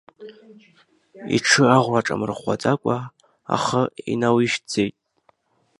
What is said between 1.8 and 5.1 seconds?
аҿамырӷәӷәаӡакәа, ахы инауижьҭӡеит.